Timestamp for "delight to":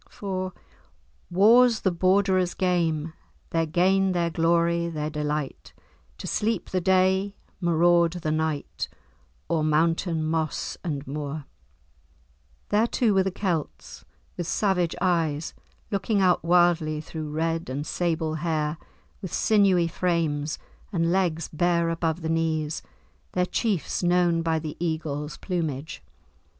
5.11-6.25